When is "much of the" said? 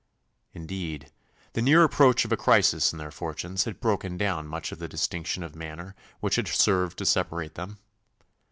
4.47-4.87